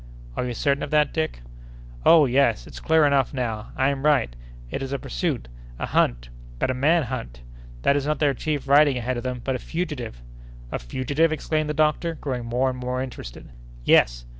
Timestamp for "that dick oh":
0.89-2.25